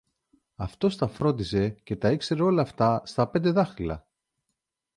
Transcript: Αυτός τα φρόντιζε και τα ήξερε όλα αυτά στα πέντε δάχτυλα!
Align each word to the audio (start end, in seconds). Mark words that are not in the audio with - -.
Αυτός 0.55 0.97
τα 0.97 1.07
φρόντιζε 1.07 1.69
και 1.69 1.95
τα 1.95 2.11
ήξερε 2.11 2.41
όλα 2.43 2.61
αυτά 2.61 3.01
στα 3.05 3.27
πέντε 3.27 3.51
δάχτυλα! 3.51 4.07